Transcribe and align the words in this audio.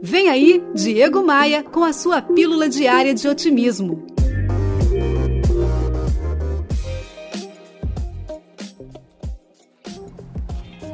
Vem 0.00 0.28
aí, 0.28 0.62
Diego 0.74 1.24
Maia, 1.24 1.64
com 1.64 1.82
a 1.82 1.92
sua 1.92 2.22
pílula 2.22 2.68
diária 2.68 3.12
de 3.12 3.26
otimismo. 3.26 4.06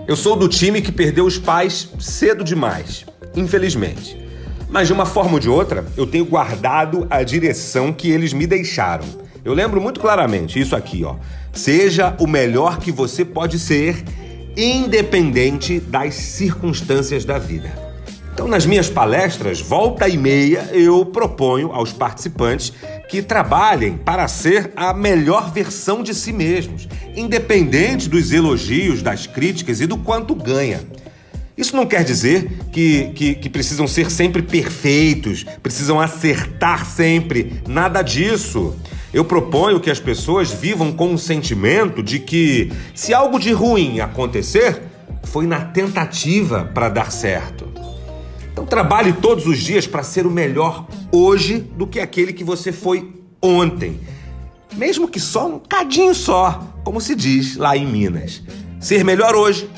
Eu 0.09 0.17
sou 0.17 0.35
do 0.37 0.48
time 0.48 0.80
que 0.80 0.90
perdeu 0.90 1.27
os 1.27 1.37
pais 1.37 1.90
cedo 2.01 2.43
demais, 2.43 3.04
infelizmente. 3.37 4.19
Mas 4.71 4.86
de 4.86 4.95
uma 4.95 5.05
forma 5.05 5.34
ou 5.34 5.41
de 5.41 5.50
outra, 5.50 5.84
eu 5.98 6.07
tenho 6.07 6.25
guardado 6.25 7.07
a 7.11 7.23
direção 7.23 7.93
que 7.93 8.11
eles 8.11 8.32
me 8.32 8.46
deixaram. 8.46 9.05
Eu 9.45 9.52
lembro 9.52 9.82
muito 9.82 10.00
claramente 10.00 10.59
isso 10.59 10.75
aqui, 10.75 11.05
ó. 11.05 11.16
Seja 11.52 12.16
o 12.18 12.27
melhor 12.27 12.79
que 12.79 12.91
você 12.91 13.23
pode 13.23 13.59
ser, 13.59 14.02
independente 14.57 15.79
das 15.79 16.14
circunstâncias 16.14 17.27
da 17.27 17.39
vida. 17.39 17.93
Então, 18.35 18.48
nas 18.48 18.66
minhas 18.66 18.91
palestras, 18.91 19.61
volta 19.61 20.09
e 20.09 20.19
meia, 20.19 20.69
eu 20.73 21.06
proponho 21.06 21.70
aos 21.70 21.92
participantes 21.92 22.73
que 23.09 23.23
trabalhem 23.23 23.97
para 23.97 24.27
ser 24.27 24.73
a 24.75 24.92
melhor 24.92 25.52
versão 25.52 26.02
de 26.02 26.12
si 26.12 26.33
mesmos, 26.33 26.89
independente 27.15 28.09
dos 28.09 28.33
elogios, 28.33 29.02
das 29.02 29.28
críticas 29.28 29.80
e 29.80 29.87
do 29.87 29.97
quanto 29.97 30.34
ganha. 30.34 30.80
Isso 31.56 31.77
não 31.77 31.87
quer 31.87 32.02
dizer 32.02 32.51
que, 32.73 33.12
que, 33.15 33.34
que, 33.37 33.48
precisam 33.48 33.87
ser 33.87 34.11
sempre 34.11 34.42
perfeitos, 34.42 35.47
precisam 35.62 36.01
acertar 36.01 36.84
sempre, 36.84 37.62
nada 37.69 38.03
disso. 38.03 38.75
Eu 39.12 39.25
proponho 39.25 39.78
que 39.78 39.92
as 39.92 40.01
pessoas 40.01 40.51
vivam 40.51 40.91
com 40.91 41.14
o 41.14 41.19
sentimento 41.19 42.03
de 42.03 42.19
que, 42.19 42.73
se 42.97 43.14
algo 43.14 43.39
de 43.39 43.53
ruim 43.53 44.01
acontecer, 44.01 44.83
foi 45.23 45.47
na 45.47 45.61
tentativa 45.61 46.64
para 46.75 46.89
dar 46.89 47.12
certo. 47.12 47.73
Então 48.54 48.64
trabalhe 48.64 49.12
todos 49.12 49.48
os 49.48 49.58
dias 49.58 49.84
para 49.84 50.04
ser 50.04 50.28
o 50.28 50.30
melhor 50.30 50.86
hoje 51.10 51.58
do 51.58 51.88
que 51.88 51.98
aquele 51.98 52.32
que 52.32 52.44
você 52.44 52.70
foi 52.70 53.12
ontem. 53.42 54.00
Mesmo 54.77 55.08
que 55.08 55.19
só 55.19 55.48
um 55.48 55.58
cadinho 55.58 56.14
só, 56.14 56.64
como 56.84 57.00
se 57.00 57.16
diz 57.16 57.56
lá 57.56 57.77
em 57.77 57.84
Minas. 57.84 58.44
Ser 58.78 59.05
melhor 59.05 59.34
hoje 59.34 59.69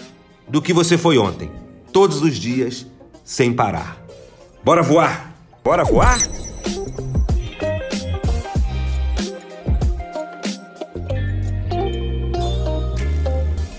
do 0.47 0.61
que 0.61 0.75
você 0.75 0.99
foi 0.99 1.17
ontem. 1.17 1.51
Todos 1.91 2.21
os 2.21 2.37
dias, 2.37 2.87
sem 3.25 3.51
parar. 3.51 3.97
Bora 4.63 4.83
voar? 4.83 5.35
Bora 5.65 5.83
voar? 5.83 6.19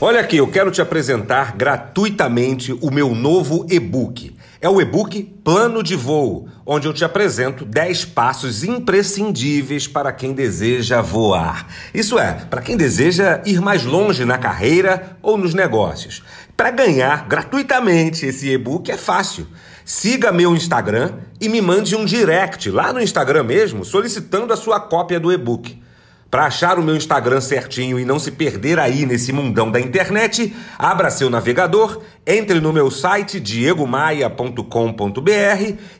Olha 0.02 0.22
aqui, 0.22 0.38
eu 0.38 0.48
quero 0.48 0.72
te 0.72 0.82
apresentar 0.82 1.56
gratuitamente 1.56 2.76
o 2.82 2.90
meu 2.90 3.14
novo 3.14 3.64
e-book. 3.70 4.37
É 4.60 4.68
o 4.68 4.82
e-book 4.82 5.24
Plano 5.44 5.84
de 5.84 5.96
Voo, 5.96 6.50
onde 6.66 6.88
eu 6.88 6.94
te 6.94 7.06
apresento 7.06 7.64
10 7.64 8.06
passos 8.06 8.64
imprescindíveis 8.64 9.88
para 9.88 10.12
quem 10.12 10.34
deseja 10.34 11.00
voar. 11.00 11.68
Isso 11.94 12.18
é, 12.18 12.34
para 12.50 12.62
quem 12.62 12.76
deseja 12.76 13.42
ir 13.46 13.62
mais 13.62 13.84
longe 13.84 14.26
na 14.26 14.40
carreira 14.40 15.16
ou 15.22 15.38
nos 15.38 15.54
negócios. 15.54 16.24
Para 16.56 16.72
ganhar 16.72 17.28
gratuitamente 17.28 18.26
esse 18.26 18.50
e-book 18.50 18.90
é 18.90 18.98
fácil. 18.98 19.48
Siga 19.86 20.32
meu 20.32 20.56
Instagram 20.56 21.14
e 21.40 21.48
me 21.48 21.62
mande 21.62 21.96
um 21.96 22.04
direct 22.04 22.72
lá 22.72 22.92
no 22.92 23.00
Instagram 23.00 23.44
mesmo, 23.44 23.86
solicitando 23.86 24.52
a 24.52 24.58
sua 24.58 24.80
cópia 24.80 25.20
do 25.20 25.32
e-book. 25.32 25.80
Para 26.30 26.46
achar 26.46 26.78
o 26.78 26.84
meu 26.84 26.96
Instagram 26.96 27.40
certinho 27.40 27.98
e 27.98 28.04
não 28.04 28.20
se 28.20 28.32
perder 28.32 28.80
aí 28.80 29.06
nesse 29.06 29.32
mundão 29.32 29.72
da 29.72 29.80
internet, 29.80 30.54
abra 30.78 31.10
seu 31.10 31.30
navegador, 31.30 32.02
entre 32.26 32.60
no 32.60 32.74
meu 32.74 32.92
site 32.92 33.40
diegomaia.com.br 33.40 34.62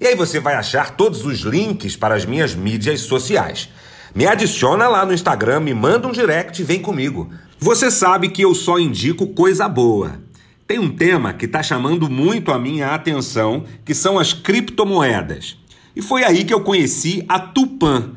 e 0.02 0.08
aí 0.08 0.16
você 0.16 0.42
vai 0.42 0.56
achar 0.56 0.98
todos 0.98 1.26
os 1.26 1.40
links 1.40 1.96
para 1.96 2.16
as 2.16 2.26
minhas 2.26 2.54
mídias 2.54 3.00
sociais. 3.02 3.70
Me 4.14 4.28
adiciona 4.28 4.90
lá 4.90 5.06
no 5.06 5.14
Instagram, 5.14 5.62
me 5.62 5.74
manda 5.74 6.08
um 6.10 6.12
direct 6.12 6.62
e 6.62 6.66
vem 6.66 6.82
comigo. 6.82 7.30
Você 7.58 7.90
sabe 7.90 8.28
que 8.28 8.42
eu 8.42 8.54
só 8.54 8.78
indico 8.78 9.28
coisa 9.28 9.70
boa. 9.70 10.20
Tem 10.68 10.78
um 10.78 10.90
tema 10.90 11.32
que 11.32 11.46
está 11.46 11.64
chamando 11.64 12.10
muito 12.10 12.52
a 12.52 12.60
minha 12.60 12.94
atenção, 12.94 13.64
que 13.86 13.94
são 13.94 14.20
as 14.20 14.34
criptomoedas. 14.34 15.58
E 15.96 16.02
foi 16.02 16.26
aí 16.26 16.44
que 16.44 16.54
eu 16.54 16.62
conheci 16.62 17.24
a 17.30 17.40
Tupan 17.40 18.17